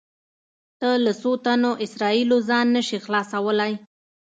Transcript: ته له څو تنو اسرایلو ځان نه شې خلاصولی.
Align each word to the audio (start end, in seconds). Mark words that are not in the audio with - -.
ته 0.79 0.89
له 1.05 1.11
څو 1.21 1.31
تنو 1.43 1.71
اسرایلو 1.85 2.37
ځان 2.49 2.67
نه 2.75 2.81
شې 2.87 2.97
خلاصولی. 3.05 3.73